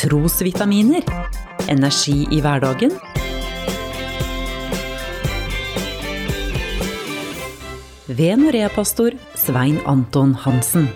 [0.00, 1.02] Trosvitaminer.
[1.68, 2.94] Energi i hverdagen.
[8.08, 10.86] Ved Norea-pastor Svein Anton Hansen.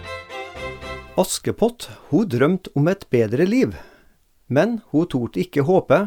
[1.20, 3.74] Askepott hun drømte om et bedre liv,
[4.48, 5.98] men hun torde ikke håpe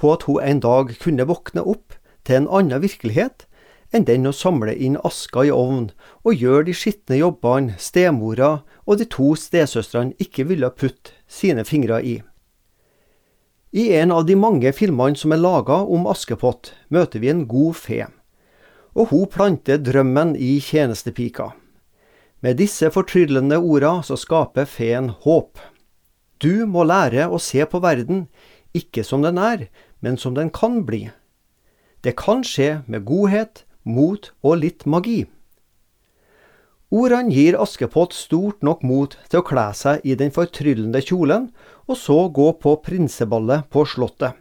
[0.00, 3.44] på at hun en dag kunne våkne opp til en annen virkelighet
[3.92, 5.90] enn den å samle inn aska i ovn
[6.24, 12.00] og gjøre de skitne jobbene stemora og de to stesøstrene ikke ville putte sine fingre
[12.00, 12.16] i.
[13.76, 17.76] I en av de mange filmene som er laga om Askepott, møter vi en god
[17.76, 18.06] fe
[18.96, 21.50] og hun planter drømmen i tjenestepika.
[22.40, 25.60] Med disse fortryllende orda så skaper feen håp.
[26.40, 28.26] Du må lære å se på verden,
[28.76, 29.68] ikke som den er,
[30.00, 31.06] men som den kan bli.
[32.04, 35.26] Det kan skje med godhet, mot og litt magi.
[36.90, 41.50] Ordene gir Askepott stort nok mot til å kle seg i den fortryllende kjolen,
[41.86, 44.38] og så gå på prinseballet på Slottet.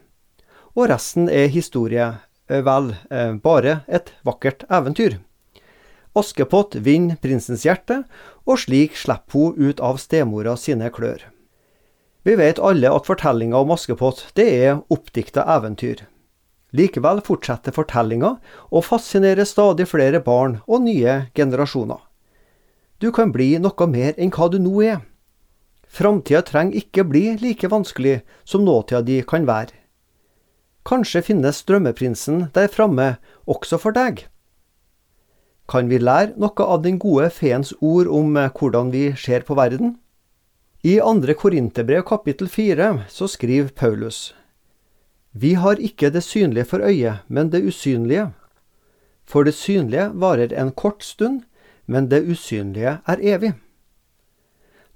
[0.76, 2.14] Og resten er historie,
[2.48, 5.18] Eh, vel, eh, bare et vakkert eventyr.
[6.16, 8.04] Askepott vinner prinsens hjerte,
[8.46, 11.26] og slik slipper hun ut av stemora sine klør.
[12.24, 16.06] Vi vet alle at fortellinga om Askepott det er oppdikta eventyr.
[16.74, 18.38] Likevel fortsetter fortellinga
[18.72, 22.00] å fascinere stadig flere barn og nye generasjoner.
[23.00, 25.02] Du kan bli noe mer enn hva du nå er.
[25.88, 29.76] Framtida trenger ikke bli like vanskelig som nåtida di kan være.
[30.86, 33.16] Kanskje finnes drømmeprinsen der framme
[33.50, 34.28] også for deg?
[35.68, 39.58] Kan vi lære noe av den gode feens ord om eh, hvordan vi ser på
[39.58, 39.96] verden?
[40.86, 44.36] I andre Korinterbrev kapittel fire så skriver Paulus
[45.34, 48.30] Vi har ikke det synlige for øyet, men det usynlige.
[49.26, 51.42] For det synlige varer en kort stund,
[51.86, 53.54] men det usynlige er evig.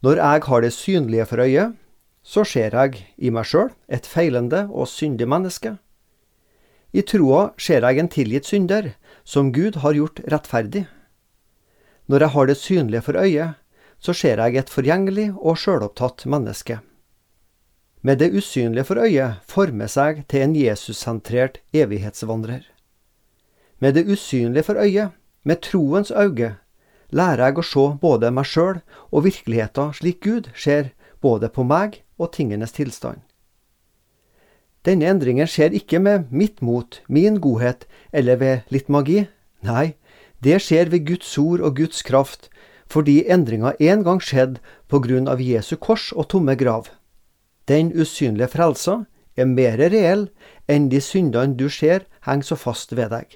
[0.01, 1.75] Når jeg har det synlige for øyet,
[2.23, 5.77] så ser jeg i meg sjøl et feilende og syndig menneske.
[6.93, 10.87] I troa ser jeg en tilgitt synder, som Gud har gjort rettferdig.
[12.07, 13.53] Når jeg har det synlige for øyet,
[13.99, 16.79] så ser jeg et forgjengelig og sjølopptatt menneske.
[18.01, 22.63] Med det usynlige for øyet former seg til en Jesus-sentrert evighetsvandrer.
[23.79, 25.11] Med det usynlige for øyet,
[25.43, 26.55] med troens øye,
[27.11, 32.01] lærer jeg å se både meg sjøl og virkeligheten slik Gud ser både på meg
[32.17, 33.19] og tingenes tilstand.
[34.87, 39.25] Denne endringen skjer ikke med mitt mot, min godhet eller ved litt magi.
[39.61, 39.95] Nei,
[40.39, 42.47] det skjer ved Guds ord og Guds kraft,
[42.87, 46.87] fordi endringa en gang skjedde på grunn av Jesu kors og tomme grav.
[47.67, 49.03] Den usynlige frelsa
[49.35, 50.29] er mer reell
[50.71, 53.35] enn de syndene du ser henger så fast ved deg.